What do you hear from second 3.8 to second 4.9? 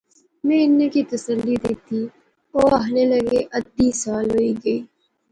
سال ہوئی گئی